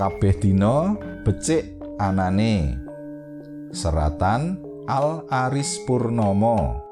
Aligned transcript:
kabeh 0.00 0.32
dina 0.40 0.96
becik 1.28 1.76
anane. 2.00 2.80
Seratan 3.68 4.56
Al 4.88 5.28
Aris 5.28 5.76
Purnomo 5.84 6.88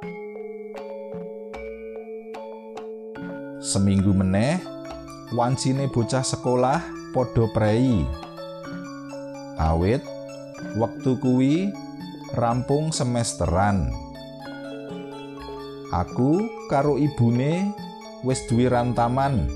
seminggu 3.65 4.13
meneh 4.13 4.61
wancine 5.33 5.89
bocah 5.89 6.21
sekolah 6.21 6.85
padha 7.17 7.49
prei. 7.57 8.05
Awit 9.57 10.05
wektu 10.77 11.17
kuwi 11.17 11.73
rampung 12.37 12.93
semesteran. 12.93 13.89
Aku 15.97 16.45
karo 16.69 17.01
ibune 17.01 17.73
wis 18.21 18.45
duwe 18.53 18.69
rantaman. 18.69 19.49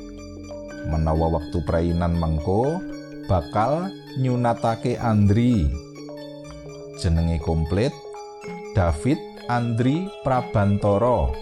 Menawa 0.89 1.37
wektu 1.39 1.61
prainan 1.69 2.17
mengko 2.17 2.92
bakal 3.33 3.89
nyunatake 4.21 5.01
Andri 5.01 5.65
jenenge 7.01 7.41
komplit 7.41 7.89
David 8.77 9.17
Andri 9.49 10.05
Prabantoro 10.21 11.33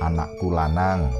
anakku 0.00 0.48
lanang 0.48 1.12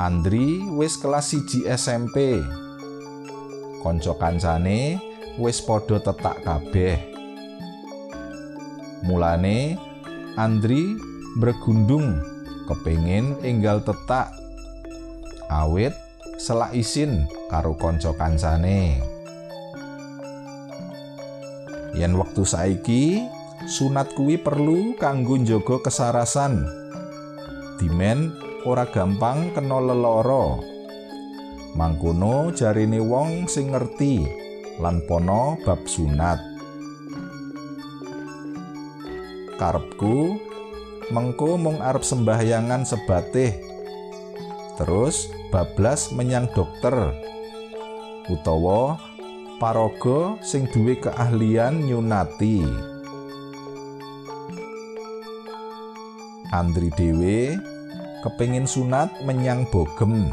Andri 0.00 0.64
wis 0.80 0.96
kelas 0.96 1.36
1 1.36 1.68
SMP. 1.76 2.40
Kanca 3.84 4.16
kancane 4.16 4.96
wis 5.36 5.60
padha 5.60 6.00
tetak 6.00 6.40
kabeh. 6.42 6.96
Mulane 9.04 9.76
Andri 10.40 10.96
bergundung 11.36 12.18
kepingin 12.64 13.36
enggal 13.44 13.84
tetak 13.84 14.32
awit 15.52 15.92
selak 16.42 16.74
isin 16.74 17.30
karo 17.46 17.78
kanca 17.78 18.10
kancane. 18.18 18.98
Yen 21.94 22.18
wektu 22.18 22.42
saiki 22.42 23.22
sunat 23.70 24.10
kuwi 24.18 24.42
perlu 24.42 24.98
kanggo 24.98 25.38
njaga 25.38 25.86
kesarasan. 25.86 26.66
Dimen 27.78 28.34
ora 28.66 28.90
gampang 28.90 29.54
kena 29.54 29.78
leloro. 29.78 30.58
Mangkono 31.78 32.50
jarine 32.50 32.98
wong 32.98 33.46
sing 33.46 33.70
ngerti 33.70 34.26
lan 34.82 34.98
pono 35.06 35.62
bab 35.62 35.86
sunat. 35.86 36.42
Karepku 39.62 40.42
mengko 41.14 41.54
mung 41.54 41.78
arep 41.78 42.02
sembahyangan 42.02 42.82
sebatih. 42.82 43.71
Terus 44.80 45.28
bablas 45.52 46.08
menyang 46.16 46.48
dokter. 46.56 47.12
Utawa 48.32 48.96
paraga 49.60 50.40
sing 50.40 50.64
duwe 50.72 50.96
keahlian 50.96 51.84
nyunati. 51.84 52.64
Andri 56.48 56.88
dhewe 56.96 57.56
kepingin 58.24 58.64
sunat 58.64 59.12
menyang 59.28 59.68
bogem. 59.68 60.32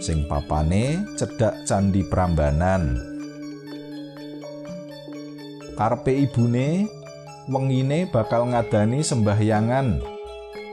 Sing 0.00 0.24
papane 0.24 1.04
cedhak 1.20 1.68
candi 1.68 2.04
Prambanan. 2.08 2.96
Karepe 5.76 6.16
ibune 6.16 6.88
wengine 7.44 8.08
bakal 8.08 8.48
ngadani 8.48 9.04
sembahyangan. 9.04 10.00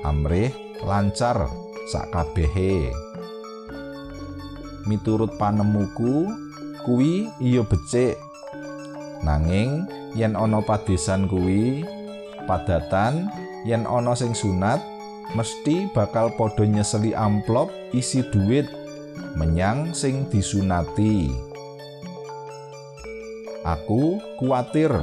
Amrih 0.07 0.53
lancar 0.85 1.64
sakabehe 1.89 2.89
miturut 4.85 5.33
panemuku 5.41 6.29
kuwi 6.85 7.29
iya 7.41 7.65
becik 7.65 8.17
nanging 9.25 9.89
yen 10.13 10.37
ana 10.37 10.61
padesan 10.61 11.25
kuwi 11.25 11.81
padatan 12.45 13.29
yen 13.65 13.89
ana 13.89 14.13
sing 14.13 14.37
sunat 14.37 14.77
mesti 15.33 15.89
bakal 15.89 16.29
padha 16.37 16.69
nyeseli 16.69 17.17
amplop 17.17 17.73
isi 17.89 18.21
duit 18.29 18.69
menyang 19.35 19.91
sing 19.91 20.29
disunati. 20.29 21.33
Aku 23.65 24.21
kuatir 24.37 24.93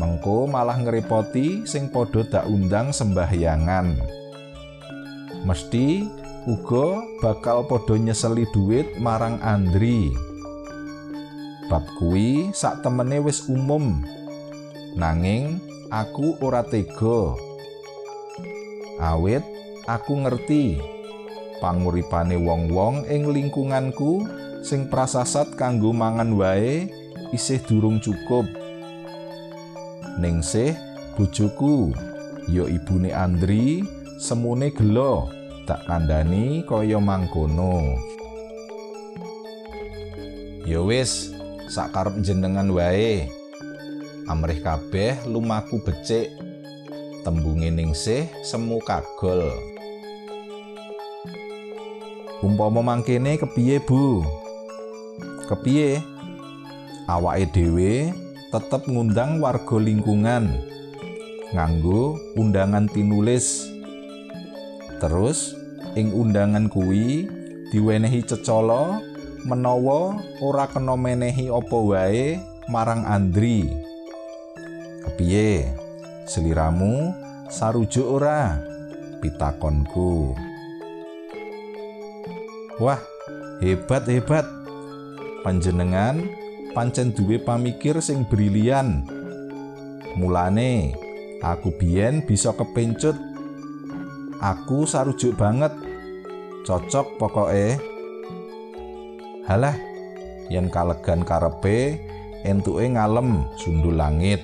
mengko 0.00 0.48
malah 0.48 0.80
ngerepoti 0.80 1.68
sing 1.68 1.92
padha 1.92 2.24
dak 2.24 2.44
undang 2.48 2.90
sembahyangan. 2.96 4.00
Mesti 5.46 6.02
uga 6.50 7.06
bakal 7.22 7.70
padha 7.70 7.94
nyeseli 7.94 8.50
duit 8.50 8.98
marang 8.98 9.38
Andri. 9.38 10.10
Bab 11.70 11.86
kuwi 12.02 12.50
sak 12.50 12.82
temene 12.82 13.22
wis 13.22 13.46
umum. 13.46 14.02
Nanging 14.98 15.62
aku 15.94 16.34
ora 16.42 16.66
tega. 16.66 17.38
awit 18.96 19.44
aku 19.84 20.24
ngerti 20.24 20.80
panguripane 21.60 22.40
wong-wong 22.40 23.04
ing 23.12 23.28
lingkunganku 23.28 24.24
sing 24.64 24.88
prasasat 24.88 25.52
kanggo 25.54 25.92
mangan 25.92 26.32
wae 26.32 26.88
isih 27.36 27.60
durung 27.68 28.00
cukup 28.00 28.48
ningsih 30.16 30.72
bojoku 31.16 31.92
ya 32.48 32.64
ibune 32.64 33.12
Andri 33.12 33.84
semune 34.16 34.72
gelo 34.72 35.35
tak 35.66 35.82
kandhani 35.84 36.62
kaya 36.62 37.02
mangkono 37.02 37.98
ya 40.62 40.78
wis 40.80 41.34
sakarep 41.66 42.22
jenengan 42.22 42.70
wae 42.70 43.26
amrih 44.30 44.62
kabeh 44.62 45.18
lumaku 45.26 45.82
becik 45.82 46.30
tembunge 47.26 47.74
ningsih 47.74 48.30
semu 48.46 48.78
kagol. 48.86 49.50
Umpama 52.38 52.86
mangkene 52.86 53.34
kepiye, 53.34 53.82
Bu? 53.82 54.22
Kepiye? 55.50 55.98
Awake 57.10 57.50
dhewe 57.50 58.14
tetep 58.54 58.86
ngundang 58.86 59.42
warga 59.42 59.74
lingkungan 59.82 60.54
nganggo 61.50 62.14
undangan 62.38 62.86
tinulis. 62.86 63.75
Terus 64.96 65.52
ing 65.92 66.12
undangan 66.16 66.72
kuwi 66.72 67.28
diwenehi 67.68 68.24
cecala 68.24 69.00
menawa 69.44 70.18
ora 70.40 70.64
kena 70.66 70.96
menehi 70.96 71.52
apa 71.52 71.76
wae 71.76 72.40
marang 72.66 73.04
Andri. 73.04 73.70
Kepiye? 75.04 75.70
Seliramu 76.26 77.14
sarujuk 77.46 78.02
ora? 78.02 78.58
Pitakonku. 79.22 80.34
Wah, 82.82 83.00
hebat-hebat. 83.62 84.44
Panjenengan 85.46 86.26
pancen 86.74 87.14
duwe 87.14 87.38
pamikir 87.38 88.02
sing 88.02 88.26
brilian. 88.26 89.06
Mulane 90.18 90.92
aku 91.38 91.70
biyen 91.78 92.26
bisa 92.26 92.50
kepencut. 92.50 93.35
Aku 94.40 94.84
sarujuk 94.84 95.32
banget. 95.36 95.72
Cocok 96.68 97.16
pokoke. 97.16 97.80
Halah, 99.48 99.78
yen 100.52 100.68
kalegan 100.68 101.22
karepe 101.22 101.96
entuke 102.44 102.84
ngalem 102.84 103.48
sundul 103.56 103.96
langit. 103.96 104.42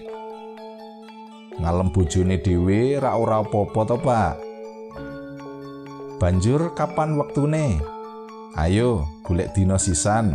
ngalem 1.60 1.92
bojone 1.92 2.40
dhewe 2.40 2.96
ra 2.96 3.14
ora 3.14 3.44
apa-apa 3.44 3.80
to, 3.84 3.96
Pak. 4.00 4.34
Banjur 6.16 6.72
kapan 6.72 7.18
wektune? 7.18 7.82
Ayo, 8.56 9.04
golek 9.26 9.52
dina 9.52 9.76
sisan. 9.76 10.32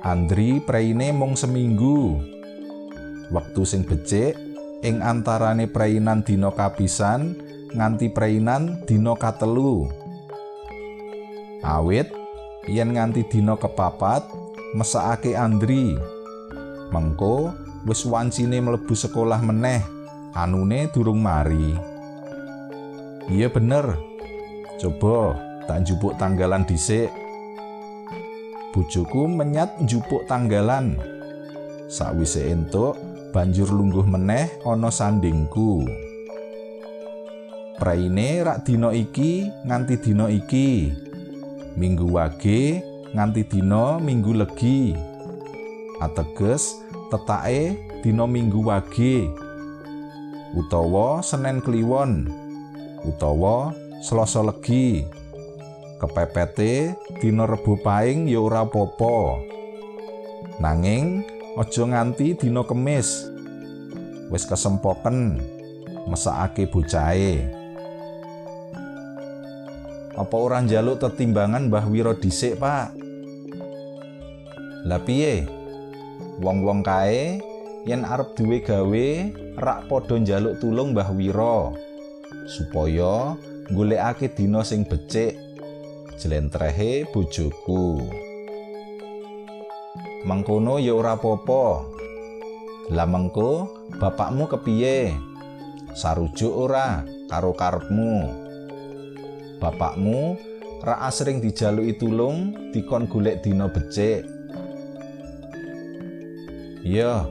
Andri 0.00 0.64
preine 0.64 1.12
mung 1.12 1.36
seminggu. 1.36 2.16
Wektu 3.28 3.68
sing 3.68 3.84
becik 3.84 4.36
ing 4.84 5.00
antarane 5.00 5.68
preinan 5.68 6.20
dina 6.24 6.52
kapisan 6.52 7.43
nganti 7.74 8.06
preinan 8.06 8.86
dina 8.86 9.18
katelu. 9.18 9.90
Awit 11.66 12.06
yen 12.70 12.94
nganti 12.94 13.26
dina 13.26 13.58
kepapat 13.58 14.30
mesakake 14.78 15.34
Andri. 15.34 15.98
Mengko 16.94 17.50
wis 17.82 18.06
wancine 18.06 18.62
mlebu 18.62 18.94
sekolah 18.94 19.42
meneh 19.42 19.82
anune 20.38 20.86
durung 20.94 21.18
mari. 21.18 21.74
Iya 23.26 23.50
bener. 23.50 23.98
Coba 24.78 25.34
tak 25.66 25.82
njupuk 25.82 26.14
tanggalan 26.14 26.62
dhisik. 26.62 27.10
Bojoku 28.70 29.26
menyat 29.26 29.82
njupuk 29.82 30.30
tanggalan. 30.30 30.94
Sakwise 31.90 32.54
entuk 32.54 32.94
banjur 33.34 33.66
lungguh 33.66 34.06
meneh 34.06 34.46
ana 34.62 34.94
sandingku 34.94 35.82
praine 37.76 38.42
rak 38.46 38.66
dina 38.66 38.94
iki 38.94 39.50
nganti 39.66 39.94
dina 39.98 40.30
iki 40.30 40.94
minggu 41.74 42.06
wage 42.10 42.94
nganti 43.14 43.46
dina 43.46 44.02
Minggu 44.02 44.34
Legi. 44.34 44.90
Ateges 46.02 46.82
tetake 47.08 47.78
dina 48.02 48.26
Minggu 48.26 48.66
Wage. 48.66 49.30
Utawa 50.58 51.22
Senen 51.22 51.62
Kliwon. 51.62 52.26
Utawa 53.06 53.70
Selasa 54.02 54.42
Legi. 54.42 55.06
Kepepete 56.02 56.98
dina 57.22 57.46
Rebo 57.46 57.78
Paing 57.78 58.26
ya 58.26 58.42
ora 58.42 58.66
apa-apa. 58.66 59.38
Nanging 60.58 61.22
aja 61.54 61.86
nganti 61.86 62.34
dina 62.34 62.66
Kemis. 62.66 63.30
Wis 64.34 64.42
kesempoken 64.42 65.38
mesakake 66.10 66.66
bocahe. 66.66 67.63
Apa 70.14 70.36
ora 70.38 70.62
njaluk 70.62 71.02
tetimbangan 71.02 71.66
Mbah 71.66 71.90
Wiro 71.90 72.14
dhisik, 72.14 72.62
Pak? 72.62 72.94
Lah 74.86 75.02
piye? 75.02 75.42
Wong-wong 76.38 76.86
kae 76.86 77.42
yen 77.82 78.06
arep 78.06 78.38
duwe 78.38 78.62
gawe 78.62 79.06
rak 79.58 79.90
padha 79.90 80.14
njaluk 80.14 80.62
tulung 80.62 80.94
Mbah 80.94 81.10
Wiro 81.18 81.74
supaya 82.46 83.34
golekake 83.74 84.30
dina 84.30 84.62
sing 84.62 84.86
becik 84.86 85.34
jlentrehe 86.22 87.10
bojoku. 87.10 88.06
Mengkono 90.22 90.78
ya 90.78 90.94
ora 90.94 91.18
apa-apa. 91.18 91.90
Lah 92.94 93.08
mengko 93.10 93.66
bapakmu 93.98 94.46
kepiye? 94.46 95.10
Sarujuk 95.90 96.54
ora 96.54 97.02
karo 97.26 97.50
karepmu? 97.50 98.43
Bapakmu 99.64 100.36
rak 100.84 101.08
asring 101.08 101.40
dijaluki 101.40 101.96
tulung 101.96 102.52
dikon 102.76 103.08
golek 103.08 103.40
dina 103.40 103.64
becik. 103.72 104.28
Iya, 106.84 107.24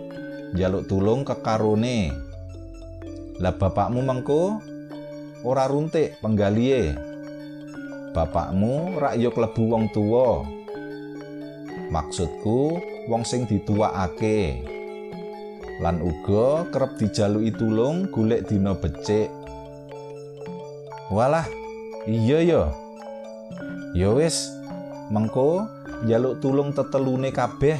jaluk 0.57 0.89
tulung 0.89 1.21
kekarone. 1.21 2.09
Lah 3.38 3.53
bapakmu 3.53 4.01
mengko 4.01 4.57
ora 5.45 5.69
runtik 5.69 6.18
penggalihe. 6.25 6.97
Bapakmu 8.18 8.97
rak 8.97 9.21
yo 9.21 9.29
klebu 9.29 9.63
wong 9.69 9.94
tuwa. 9.94 10.41
Maksudku 11.94 12.81
wong 13.13 13.21
sing 13.21 13.45
dituwakake. 13.45 14.65
Lan 15.86 16.01
uga 16.01 16.65
kerep 16.74 16.97
dijaluki 16.97 17.53
tulung 17.53 18.09
golek 18.09 18.50
dina 18.50 18.74
becik. 18.74 19.29
Walah, 21.13 21.45
Iya 22.03 22.44
ya. 22.44 22.63
Ya 23.95 24.11
wis, 24.11 24.51
mengko 25.07 25.63
njaluk 26.03 26.44
tulung 26.44 26.75
tetelune 26.75 27.31
kabeh. 27.31 27.79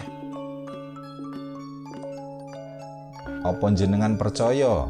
Apa 3.44 3.68
jenengan 3.76 4.16
percaya 4.16 4.88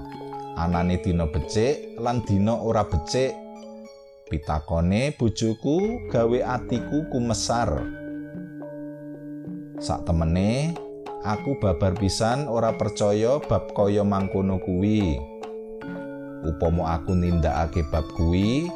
anane 0.54 1.02
dina 1.02 1.26
becik 1.26 1.98
lan 1.98 2.22
dina 2.22 2.54
ora 2.54 2.86
becik? 2.86 3.34
Pitakone 4.30 5.18
bojoku 5.18 6.10
gawe 6.14 6.40
atiku 6.54 7.10
kumesar. 7.10 7.82
Sak 9.82 10.06
temene 10.06 10.78
aku 11.26 11.58
babar 11.58 11.98
pisan 11.98 12.46
ora 12.46 12.78
percaya 12.78 13.42
bab 13.42 13.74
kaya 13.74 14.06
mangkono 14.06 14.62
kuwi. 14.62 15.18
Upama 16.46 17.02
aku 17.02 17.18
nindakake 17.18 17.82
bab 17.90 18.06
kuwi, 18.14 18.70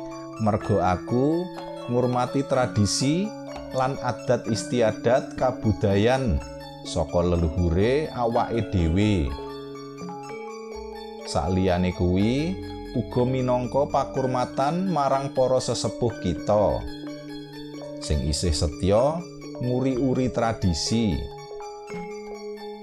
mergo 0.43 0.77
aku 0.83 1.45
ngurmati 1.89 2.45
tradisi 2.45 3.25
lan 3.73 3.97
adat 4.03 4.47
istiadat 4.47 5.35
kabudayan 5.35 6.37
saka 6.87 7.19
leluhure 7.19 8.07
awake 8.15 8.69
dhewe. 8.71 9.27
Saliyane 11.27 11.91
kuwi 11.91 12.55
uga 12.95 13.27
minangka 13.27 13.83
pakurmatan 13.91 14.87
marang 14.87 15.35
para 15.35 15.59
sesepuh 15.59 16.15
kita 16.23 16.79
sing 17.99 18.23
isih 18.23 18.55
setya 18.55 19.19
nguri-uri 19.59 20.31
tradisi. 20.31 21.17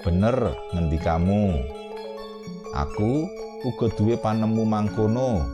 Bener 0.05 0.53
ngendi 0.77 1.01
kamu? 1.01 1.65
Aku 2.77 3.25
uga 3.65 3.87
duwe 3.97 4.21
panemu 4.21 4.63
mangkono. 4.69 5.49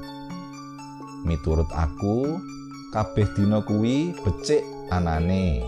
Miturut 1.25 1.69
aku 1.75 2.41
kabeh 2.91 3.29
dina 3.37 3.63
kuwi 3.63 4.17
becik 4.25 4.65
anane. 4.91 5.63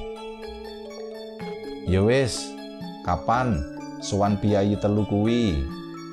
Ya 1.87 2.03
wis 2.03 2.39
kapan 3.03 3.59
sowan 4.03 4.39
piyayi 4.39 4.79
telu 4.79 5.03
kuwi? 5.07 5.67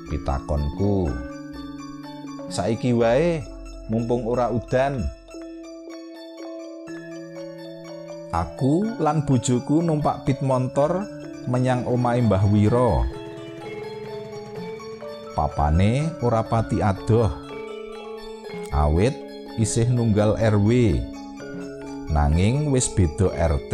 Pitakonku. 0.10 1.10
Saiki 2.50 2.98
wae 2.98 3.46
mumpung 3.94 4.26
ora 4.26 4.50
udan. 4.50 5.06
Aku 8.30 8.86
lan 9.02 9.26
bojoku 9.26 9.82
numpak 9.82 10.26
pit 10.26 10.42
montor 10.46 11.06
menyang 11.50 11.86
omahe 11.86 12.22
Mbah 12.26 12.46
Wiro. 12.50 13.06
Papane 15.34 16.14
ora 16.22 16.46
pati 16.46 16.82
adoh. 16.82 17.30
Awit 18.70 19.29
isih 19.60 19.92
nunggal 19.92 20.40
RW 20.40 21.04
nanging 22.08 22.72
wis 22.72 22.88
beda 22.88 23.28
RT 23.36 23.74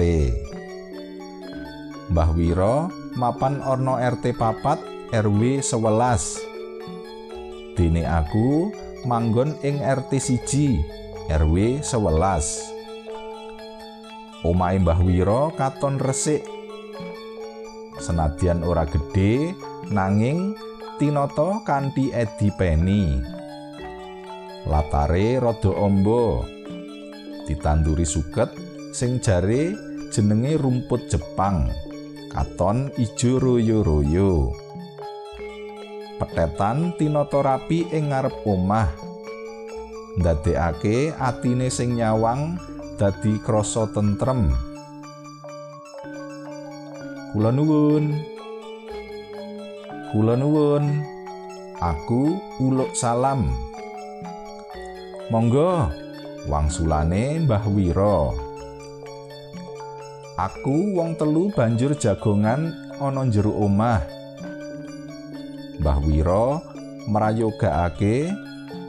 Mbah 2.09 2.33
Wiro 2.33 2.89
mapan 3.13 3.61
orno 3.61 4.01
RT 4.01 4.33
papat 4.33 4.81
RW 5.13 5.61
11 5.61 7.77
dene 7.77 8.01
aku 8.01 8.73
manggon 9.05 9.53
ing 9.61 9.85
RT 9.85 10.17
siji 10.17 10.81
RW 11.29 11.85
11 11.85 12.73
omahe 14.45 14.77
Mbah 14.81 15.01
Wiro 15.05 15.53
katon 15.53 16.01
resik. 16.01 16.41
Senadyan 18.01 18.61
ora 18.61 18.85
gedhe 18.85 19.57
nanging 19.89 20.53
tinoto 20.97 21.61
kanthi 21.65 22.13
edi 22.13 22.53
peni 22.53 23.34
latare 24.65 25.37
rada 25.37 25.71
amba. 25.77 26.41
Ditanduri 27.45 28.05
suket 28.05 28.49
sing 28.89 29.21
jare 29.21 29.77
jenenge 30.09 30.57
rumput 30.57 31.05
Jepang 31.05 31.69
katon 32.33 32.89
ijo 32.97 33.37
royo-royo. 33.37 34.51
Petetan 36.17 36.97
tinata 36.97 37.39
rapi 37.45 37.85
ing 37.93 38.09
ngarep 38.09 38.33
omah. 38.47 38.89
Ndadekake 40.15 41.13
atine 41.19 41.67
sing 41.67 41.99
nyawang 41.99 42.57
dadi 42.97 43.37
krasa 43.43 43.85
tentrem. 43.91 44.49
Kula 47.35 47.51
nuwun. 47.51 48.15
Kula 50.15 50.39
nuwun. 50.39 51.03
Aku 51.83 52.39
uluk 52.63 52.95
salam 52.95 53.51
Monggo 55.25 55.89
wangsulane 56.45 57.41
Mbah 57.49 57.65
Wiro. 57.73 58.37
Aku 60.37 60.93
wong 60.93 61.17
telu 61.17 61.49
banjur 61.49 61.97
jagongan 61.97 62.69
ana 63.01 63.25
jero 63.33 63.49
omah. 63.57 64.05
Mbah 65.81 65.97
Wiro 66.05 66.61
merayogakake 67.09 68.29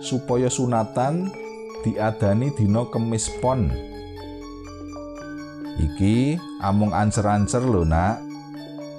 supaya 0.05 0.53
sunatan 0.53 1.33
diadani 1.81 2.53
dina 2.53 2.85
Kemis 2.93 3.33
Pon. 3.41 3.73
Iki 5.81 6.37
amung 6.61 6.93
ancer-ancer 6.93 7.65
lho, 7.65 7.89
Nak. 7.89 8.21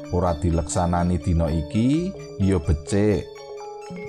Ora 0.10 0.34
dileksanani 0.42 1.22
dina 1.22 1.54
iki 1.54 2.10
ya 2.42 2.58
becik. 2.58 3.30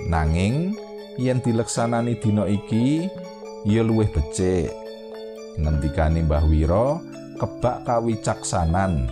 Nanging 0.09 0.73
yen 1.19 1.43
dileksanani 1.43 2.15
dina 2.17 2.47
iki 2.47 3.11
ya 3.67 3.81
luwih 3.83 4.07
becik. 4.11 4.71
Ngendikane 5.59 6.23
Mbah 6.23 6.45
Wiro 6.47 7.03
kebak 7.39 7.83
kawicaksanan. 7.83 9.11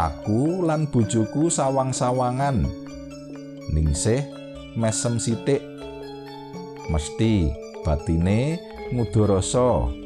Aku 0.00 0.64
lan 0.64 0.88
bojoku 0.88 1.52
sawang-sawangan. 1.52 2.64
Ningsih 3.76 4.24
mesem 4.76 5.20
sithik. 5.20 5.60
Mesti 6.88 7.52
batine 7.84 8.58
ngudoroso 8.90 10.00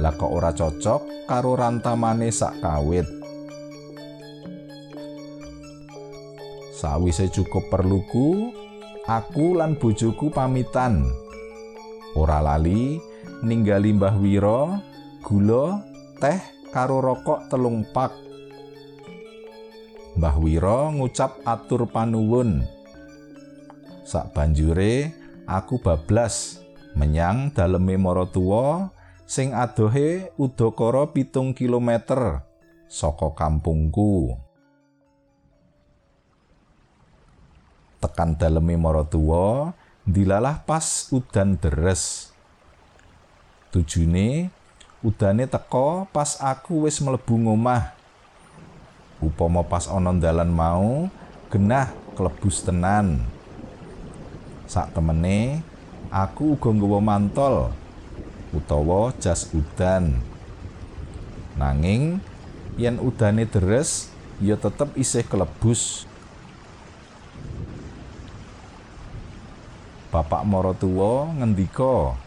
lah 0.00 0.16
kok 0.16 0.32
ora 0.32 0.48
cocok 0.56 1.28
karo 1.28 1.60
rantamane 1.60 2.32
sak 2.32 2.56
kawit? 2.64 3.04
Sawise 6.72 7.28
cukup 7.28 7.68
perluku, 7.68 8.56
aku 9.10 9.58
lan 9.58 9.74
bojoku 9.74 10.30
pamitan. 10.30 11.02
Ora 12.14 12.38
lali 12.38 13.02
ningali 13.42 13.90
Mbah 13.98 14.14
Wiro 14.22 14.78
gula, 15.26 15.82
teh 16.22 16.38
karo 16.70 17.02
rokok 17.02 17.50
telung 17.50 17.82
pak. 17.90 18.14
Mbah 20.14 20.36
Wiro 20.38 20.94
ngucap 20.94 21.42
atur 21.42 21.90
panuwun. 21.90 22.62
Sak 24.06 24.30
banjure 24.30 25.10
aku 25.46 25.82
bablas 25.82 26.62
menyang 26.94 27.50
daleme 27.50 27.98
maratuwa 27.98 28.90
sing 29.26 29.54
adohe 29.54 30.30
udakara 30.38 31.10
pitung 31.10 31.54
kilometer 31.54 32.46
saka 32.90 33.34
kampungku. 33.34 34.34
Tekan 38.00 38.32
daleme 38.32 38.80
maratuwa, 38.80 39.76
dilalah 40.08 40.64
pas 40.64 41.12
udan 41.12 41.60
deres. 41.60 42.32
Tujune 43.68 44.48
udane 45.04 45.44
teko 45.44 46.08
pas 46.08 46.40
aku 46.40 46.88
wis 46.88 46.98
mlebu 47.04 47.36
ngomah. 47.36 47.92
Upama 49.20 49.60
pas 49.60 49.84
ana 49.84 50.16
dalan 50.16 50.48
mau, 50.48 51.12
genah 51.52 51.92
klebus 52.16 52.64
tenan. 52.64 53.20
Sak 54.64 54.96
temene, 54.96 55.60
aku 56.08 56.56
uga 56.56 56.72
nggawa 56.72 57.04
mantol 57.04 57.68
utawa 58.56 59.12
jas 59.20 59.52
udan. 59.52 60.18
Nanging 61.54 62.18
yen 62.80 62.96
udane 62.96 63.44
deres, 63.44 64.08
ya 64.40 64.56
tetep 64.56 64.88
isih 64.96 65.22
kelebus. 65.28 66.09
Bapak 70.10 70.42
maratuwa 70.42 71.30
ngendika, 71.38 72.18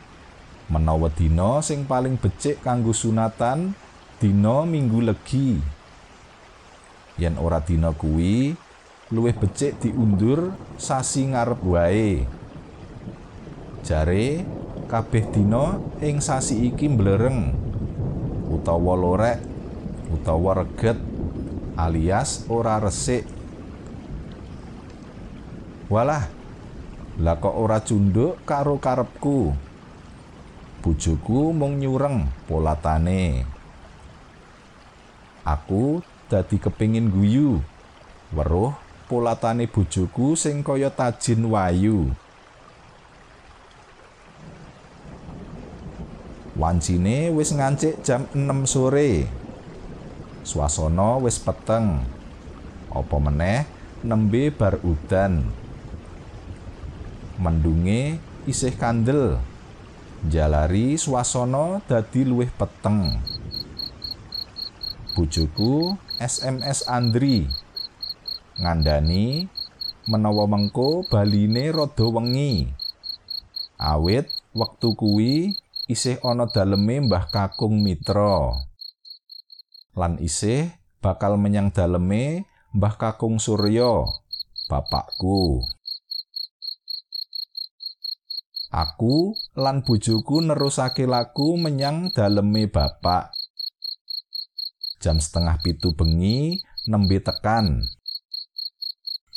menawa 0.72 1.12
dina 1.12 1.60
sing 1.60 1.84
paling 1.84 2.16
becik 2.16 2.64
kanggo 2.64 2.96
sunatan 2.96 3.76
dina 4.24 4.64
Minggu 4.64 5.04
Legi. 5.04 5.60
Yen 7.20 7.36
ora 7.36 7.60
dina 7.60 7.92
kuwi, 7.92 8.56
luwih 9.12 9.36
becik 9.36 9.84
diundur 9.84 10.56
sasi 10.80 11.28
ngarep 11.28 11.60
wae. 11.60 12.24
Jare 13.84 14.48
kabeh 14.88 15.28
dina 15.36 15.76
ing 16.00 16.24
sasi 16.24 16.72
iki 16.72 16.88
mblereng 16.88 17.52
utawa 18.48 18.96
lorek 18.96 19.44
utawa 20.08 20.64
reget 20.64 20.96
alias 21.76 22.48
ora 22.48 22.80
resik. 22.80 23.28
Walah, 25.92 26.32
lah 27.22 27.38
kok 27.38 27.54
ora 27.54 27.78
cunduk 27.86 28.42
karo 28.42 28.82
karepku. 28.82 29.54
Bojoku 30.82 31.54
mung 31.54 31.78
nyureng 31.78 32.26
polatane. 32.50 33.46
Aku 35.46 36.02
dadi 36.26 36.58
kepingin 36.58 37.14
guyu. 37.14 37.62
Weruh 38.34 38.74
polatane 39.06 39.70
bojoku 39.70 40.34
sing 40.34 40.66
kaya 40.66 40.90
tajin 40.90 41.46
wayu. 41.46 42.10
Wancine 46.58 47.30
wis 47.34 47.54
ngancik 47.54 48.02
jam 48.02 48.26
6 48.34 48.66
sore. 48.66 49.30
Swasana 50.42 51.22
wis 51.22 51.38
peteng. 51.38 52.02
Apa 52.90 53.18
meneh 53.22 53.70
nembe 54.02 54.50
bar 54.50 54.82
udan. 54.82 55.63
Mendunge 57.42 58.22
isih 58.46 58.78
kandel. 58.78 59.42
Jalari 60.30 60.96
swasana 60.96 61.82
dadi 61.90 62.24
luwih 62.24 62.54
peteng. 62.54 63.18
Bojoku 65.18 65.98
SMS 66.22 66.86
Andri. 66.86 67.50
Ngandani 68.62 69.50
menawa 70.06 70.46
mengko 70.46 71.10
baline 71.10 71.74
rada 71.74 72.06
wengi. 72.06 72.70
Awit 73.82 74.30
wektu 74.54 74.94
kuwi 74.94 75.58
isih 75.90 76.22
ana 76.22 76.46
daleme 76.46 77.02
Mbah 77.04 77.34
Kakung 77.34 77.82
Mitra. 77.82 78.54
Lan 79.98 80.22
isih 80.22 80.72
bakal 81.02 81.36
menyang 81.42 81.74
daleme 81.74 82.46
Mbah 82.74 82.96
Kakung 82.98 83.38
Surya, 83.38 84.06
bapakku. 84.70 85.62
Aku 88.74 89.38
lan 89.54 89.86
bojoku 89.86 90.42
nerusake 90.42 91.06
laku 91.06 91.62
menyang 91.62 92.10
daleme 92.10 92.66
bapak. 92.66 93.30
Jam 94.98 95.22
setengah 95.22 95.62
pitu 95.62 95.94
bengi 95.94 96.58
nembe 96.90 97.22
tekan. 97.22 97.86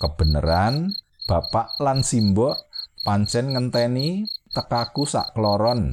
Kebeneran 0.01 0.97
bapak 1.29 1.77
lan 1.85 2.01
simbok 2.01 2.57
pancen 3.05 3.53
ngenteni 3.53 4.25
tekaku 4.57 5.05
sak 5.05 5.37
kloron. 5.37 5.93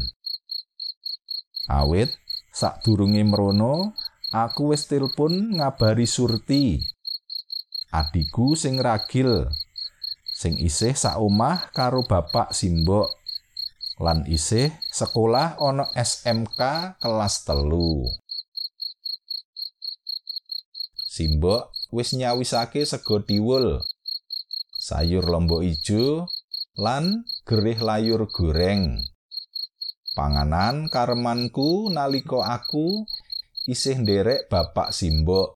Awit 1.67 2.15
sak 2.55 2.79
durunge 2.87 3.27
merono, 3.27 3.91
aku 4.31 4.71
wis 4.71 4.87
tilpun 4.87 5.59
ngabari 5.59 6.07
Surti. 6.07 6.79
Adiku 7.91 8.55
sing 8.55 8.79
ragil, 8.79 9.51
sing 10.31 10.55
isih 10.63 10.95
sak 10.95 11.19
omah 11.19 11.75
karo 11.75 12.07
bapak 12.07 12.55
simbok. 12.55 13.22
Lan 14.01 14.25
isih 14.25 14.73
sekolah 14.89 15.61
ana 15.61 15.85
SMK 15.93 16.59
kelas 16.97 17.45
telu. 17.45 18.09
Simbok 21.13 21.69
wis 21.93 22.17
nyawisake 22.17 22.89
sego 22.89 23.21
tiwul, 23.21 23.77
sayur 24.81 25.29
lombok 25.29 25.61
ijo, 25.61 26.25
lan 26.73 27.21
gerih 27.45 27.77
layur 27.77 28.25
goreng. 28.33 28.97
Panganan 30.17 30.89
karemanku 30.89 31.93
nalika 31.93 32.41
aku 32.57 33.05
isih 33.69 34.01
nderek 34.01 34.49
bapak 34.49 34.89
simbok. 34.89 35.53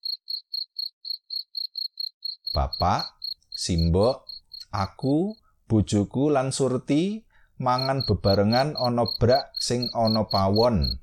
Bapak, 2.53 3.21
simbok, 3.53 4.25
aku, 4.73 5.37
bojoku 5.69 6.33
lan 6.33 6.49
surti 6.49 7.26
mangan 7.57 8.05
bebarengan 8.05 8.77
ana 8.77 9.05
brak 9.17 9.53
sing 9.57 9.89
ana 9.93 10.25
pawon. 10.29 11.01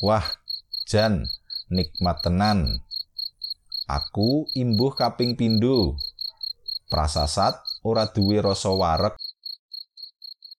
Wah, 0.00 0.24
jan 0.88 1.24
nikmat 1.72 2.20
tenan. 2.24 2.84
Aku 3.86 4.48
imbuh 4.56 4.92
kaping 4.96 5.38
pindho. 5.38 5.96
Prasasat 6.90 7.60
ora 7.84 8.08
duwe 8.10 8.40
rasa 8.42 8.72
wareg. 8.72 9.14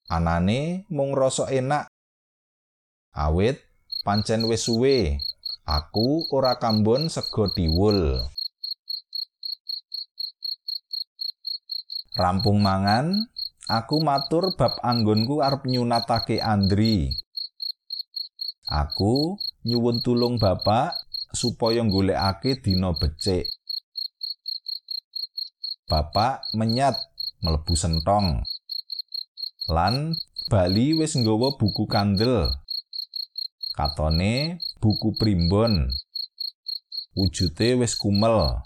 Anane 0.08 0.88
mung 0.88 1.12
rasa 1.12 1.52
enak. 1.52 1.92
Awit 3.12 3.60
pancen 4.06 4.48
wis 4.48 4.70
suwe 4.70 5.20
aku 5.68 6.30
ora 6.32 6.56
kambon 6.62 7.12
sego 7.12 7.52
diwul. 7.52 8.24
Rampung 12.18 12.66
mangan, 12.66 13.30
aku 13.70 14.02
matur 14.02 14.58
bab 14.58 14.82
anggonku 14.82 15.46
arep 15.46 15.70
nyunatake 15.70 16.42
Andri. 16.42 17.14
Aku 18.66 19.38
nyuwun 19.62 20.02
tulung 20.02 20.42
Bapak 20.42 20.98
supaya 21.30 21.86
golekake 21.86 22.58
dina 22.58 22.98
becik. 22.98 23.46
Bapak 25.86 26.42
menyat 26.58 26.98
mlebu 27.46 27.78
sentong. 27.78 28.42
Lan 29.70 30.18
Bali 30.50 30.98
wis 30.98 31.14
nggawa 31.14 31.54
buku 31.54 31.86
kandel. 31.86 32.50
Katone 33.78 34.58
buku 34.82 35.14
primbon. 35.22 35.86
Wujute 37.14 37.78
wis 37.78 37.94
kumel. 37.94 38.58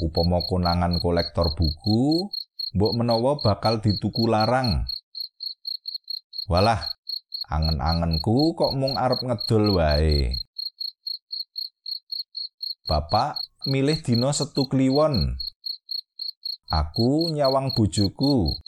Upama 0.00 0.40
konangan 0.48 0.96
kolektor 0.96 1.52
buku 1.52 2.32
mbok 2.72 2.92
menawa 2.96 3.36
bakal 3.40 3.84
dituku 3.84 4.24
larang. 4.28 4.88
Walah 6.48 6.80
angen-angenku 7.52 8.56
kok 8.56 8.72
mung 8.72 8.96
arep 8.96 9.20
ngedol 9.20 9.76
wae. 9.76 10.32
Bapak 12.88 13.38
milih 13.68 14.00
dina 14.02 14.34
setu 14.34 14.66
kliwon. 14.66 15.38
Aku 16.72 17.30
nyawang 17.30 17.76
bojoku. 17.76 18.58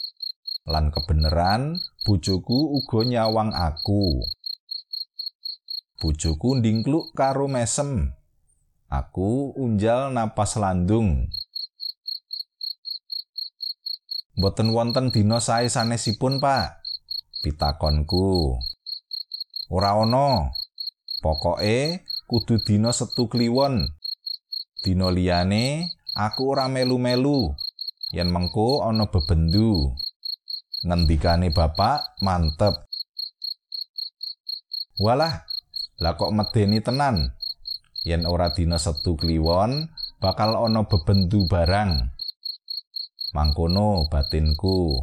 Lan 0.64 0.88
kebenaran 0.94 1.76
bojoku 2.04 2.78
uga 2.78 3.04
nyawang 3.04 3.52
aku. 3.52 4.22
Bojoku 6.00 6.60
ndingkluk 6.60 7.12
karo 7.16 7.48
mesem 7.48 8.13
Aku 8.94 9.50
unjal 9.58 10.14
napas 10.14 10.54
landung. 10.54 11.26
Mboten 14.38 14.70
wonten 14.70 15.10
dina 15.10 15.42
sae 15.42 15.66
sanesipun, 15.66 16.38
Pak. 16.38 16.78
Pitakonku. 17.42 18.54
Ora 19.74 19.98
ana. 19.98 20.54
Pokoke 21.18 22.06
kudu 22.30 22.62
dina 22.62 22.94
Setu 22.94 23.26
kliwon. 23.26 23.82
Dina 24.86 25.10
liyane 25.10 25.90
aku 26.14 26.54
ora 26.54 26.70
melu-melu 26.70 27.50
yen 28.14 28.30
mengko 28.30 28.86
ana 28.86 29.10
bebendu. 29.10 29.90
Ngendikane 30.86 31.50
bapak 31.50 32.14
mantep. 32.22 32.86
Walah, 35.02 35.42
lah 35.98 36.14
kok 36.14 36.30
medeni 36.30 36.78
tenan. 36.78 37.34
Yen 38.04 38.28
ora 38.28 38.52
dina 38.52 38.76
Setu 38.76 39.16
kliwon 39.16 39.88
bakal 40.20 40.60
ana 40.60 40.84
bebendu 40.84 41.48
barang. 41.48 42.12
Mangkono 43.32 44.04
batinku. 44.12 45.00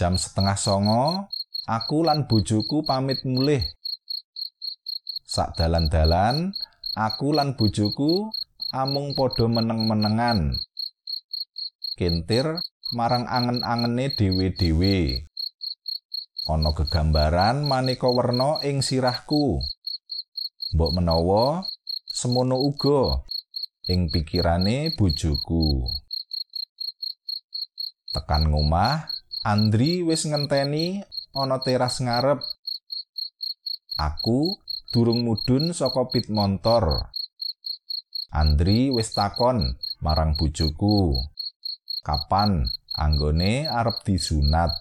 Jam 0.00 0.16
setengah 0.16 0.56
songo, 0.56 1.28
aku 1.68 2.08
lan 2.08 2.24
bojoku 2.24 2.88
pamit 2.88 3.20
mulih. 3.28 3.60
Sak 5.28 5.60
dalan-dalan, 5.60 6.56
aku 6.96 7.36
lan 7.36 7.60
bojoku 7.60 8.32
amung 8.72 9.12
padha 9.12 9.44
meneng-menengan. 9.44 10.56
Kentir 12.00 12.48
marang 12.96 13.28
angen-angene 13.28 14.08
dhewe-dhewe. 14.16 15.28
Ana 16.48 16.72
gegambaran 16.72 17.68
maneka 17.68 18.08
werna 18.08 18.58
ing 18.64 18.80
sirahku. 18.80 19.60
Mbok 20.72 20.90
menawa 20.96 21.68
semono 22.08 22.56
uga 22.56 23.20
ing 23.92 24.08
pikirane 24.08 24.96
bojoku. 24.96 25.84
Tekan 28.12 28.48
ngomah, 28.48 29.04
Andri 29.42 30.06
wis 30.06 30.22
ngenteni 30.24 31.02
ana 31.36 31.60
teras 31.60 32.00
ngarep. 32.00 32.40
Aku 34.00 34.56
durung 34.96 35.28
mudhun 35.28 35.76
saka 35.76 36.08
pit 36.08 36.32
montor. 36.32 37.12
Andri 38.32 38.88
wis 38.88 39.12
takon 39.12 39.76
marang 40.00 40.38
bojoku. 40.40 41.12
Kapan 42.00 42.64
anggone 42.96 43.68
arep 43.68 44.00
disunat? 44.08 44.72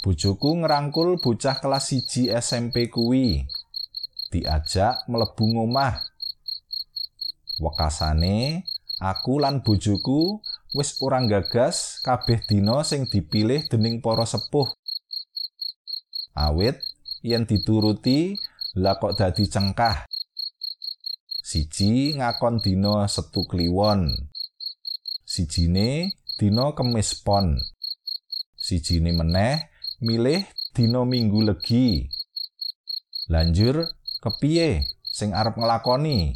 Bojoku 0.00 0.64
ngerangkul 0.64 1.20
bocah 1.22 1.60
kelas 1.60 1.92
1 1.92 2.32
SMP 2.42 2.88
kuwi. 2.88 3.44
Diajak 4.28 5.08
mlebu 5.08 5.44
ngomah. 5.56 6.04
Wekasane 7.58 8.62
aku 9.00 9.40
lan 9.40 9.64
bojoku 9.64 10.44
wis 10.76 11.00
ora 11.00 11.24
gagas 11.24 12.04
kabeh 12.04 12.44
dina 12.44 12.84
sing 12.84 13.08
dipilih 13.08 13.64
dening 13.72 14.04
para 14.04 14.28
sepuh. 14.28 14.68
Awit 16.36 16.78
yen 17.24 17.48
dituruti 17.48 18.36
lah 18.78 19.00
kok 19.00 19.16
dadi 19.16 19.48
cengkah. 19.48 20.06
Siji 21.42 22.20
ngakon 22.20 22.60
dina 22.60 23.08
Setu 23.08 23.48
Kliwon. 23.48 24.12
Sijine 25.24 26.12
dina 26.36 26.76
Kemis 26.76 27.16
Pon. 27.24 27.56
Sijine 28.52 29.16
meneh 29.16 29.72
milih 30.04 30.44
dina 30.76 31.08
Minggu 31.08 31.48
Legi. 31.48 32.04
Lanjur 33.32 33.97
kepiye 34.22 34.84
sing 35.02 35.34
arep 35.34 35.58
nglakoni? 35.58 36.34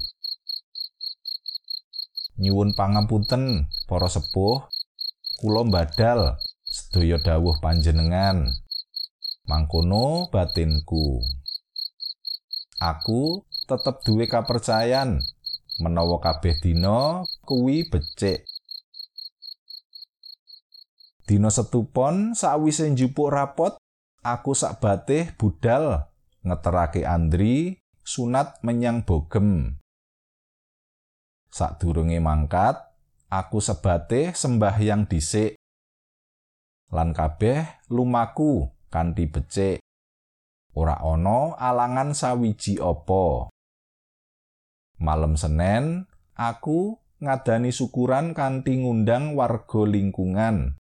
nyuwun 2.41 2.73
pangapunten 2.73 3.69
para 3.87 4.09
sepuh. 4.09 4.67
Kula 5.43 5.67
badal 5.67 6.39
sedaya 6.63 7.19
dawuh 7.19 7.59
panjenengan. 7.59 8.47
Mangkono 9.51 10.31
batinku. 10.31 11.19
Aku 12.79 13.43
tetep 13.67 14.03
duwe 14.07 14.31
kapercayan 14.31 15.19
menawa 15.83 16.23
kabeh 16.23 16.59
dina 16.63 17.27
kuwi 17.43 17.91
becik. 17.91 18.47
Dina 21.27 21.51
setupon 21.51 22.35
sawise 22.39 22.87
njupuk 22.91 23.31
rapot 23.31 23.79
aku 24.23 24.55
sak 24.55 24.79
batih 24.79 25.31
budal 25.39 26.07
ngeterake 26.43 27.07
Andri 27.07 27.79
sunat 28.03 28.63
menyang 28.67 29.07
bogem 29.07 29.83
Sadurunge 31.53 32.17
mangkat, 32.17 32.81
aku 33.29 33.61
sebate 33.61 34.33
sembahyang 34.33 35.05
dhisik. 35.05 35.61
Lan 36.89 37.13
kabeh 37.13 37.85
lumaku 37.93 38.73
kanthi 38.89 39.29
becik. 39.29 39.85
Ora 40.73 40.97
ana 41.05 41.53
alangan 41.61 42.17
sawiji 42.17 42.81
apa. 42.81 43.53
Malem 44.97 45.37
Senin, 45.37 46.09
aku 46.33 46.97
ngadani 47.21 47.69
syukuran 47.69 48.33
kanthi 48.33 48.81
ngundang 48.81 49.37
warga 49.37 49.85
lingkungan. 49.85 50.81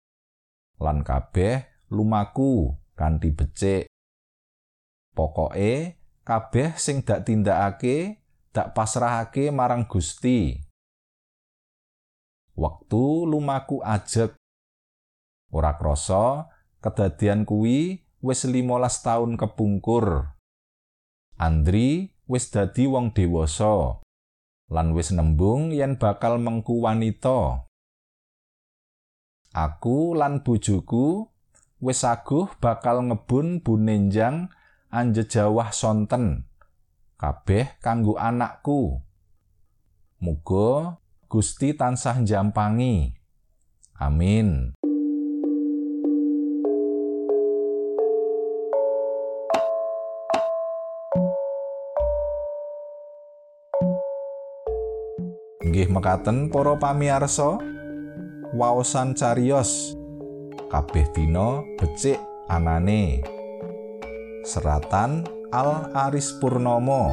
Lan 0.83 1.07
kabeh 1.07 1.63
lumaku 1.87 2.75
kanthi 2.99 3.31
becik. 3.31 3.87
Pokoke 5.17 5.97
kabeh 6.21 6.77
sing 6.77 7.01
dak 7.01 7.25
tindakake 7.25 8.21
dak 8.53 8.77
pasrahake 8.77 9.49
marang 9.49 9.89
Gusti. 9.89 10.61
Wektu 12.53 13.25
lumaku 13.25 13.81
ajek. 13.81 14.37
Ora 15.49 15.73
krasa 15.81 16.53
kedadian 16.85 17.49
kuwi 17.49 18.05
wis 18.21 18.45
15 18.45 18.61
taun 19.01 19.41
kepungkur. 19.41 20.37
Andri 21.41 22.13
wis 22.29 22.53
dadi 22.53 22.85
wong 22.85 23.09
dewasa 23.17 23.97
lan 24.69 24.93
wis 24.93 25.09
nembung 25.15 25.73
yen 25.73 25.97
bakal 25.97 26.37
mengku 26.37 26.77
wanita. 26.85 27.65
Aku 29.57 30.13
lan 30.13 30.45
bojoku 30.45 31.25
wis 31.81 32.05
aguh 32.05 32.53
bakal 32.61 33.01
ngebun 33.01 33.65
bunenjang 33.65 34.53
anjejawah 34.91 35.71
sonten. 35.71 36.47
kabeh 37.17 37.81
kanggo 37.81 38.13
anakku. 38.15 39.01
Muga 40.21 41.01
Gusti 41.27 41.73
tansah 41.75 42.21
jampangi. 42.23 43.17
Amin. 43.97 44.77
Nggih 55.67 55.91
mekaten 55.91 56.47
para 56.47 56.79
pamirsa, 56.79 57.59
waosan 58.55 59.19
cariyos 59.19 59.99
kabeh 60.71 61.05
dina 61.11 61.59
becik 61.75 62.17
anane. 62.47 63.36
Seratan 64.47 65.27
Al 65.51 65.91
Aris 66.07 66.31
Purnomo. 66.39 67.11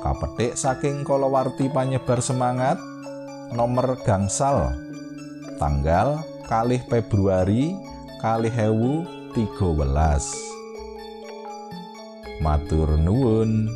Kapetik 0.00 0.56
saking 0.56 1.04
kalawarti 1.04 1.68
panyebar 1.68 2.24
semangat 2.24 2.80
nomor 3.52 4.00
gangsal 4.00 4.72
tanggal 5.60 6.24
kalih 6.48 6.80
Februari 6.88 7.76
kalih 8.24 8.48
hewu 8.48 9.04
tiga 9.36 9.68
welas 9.68 10.32
Matur 12.40 12.96
nuwun 12.96 13.68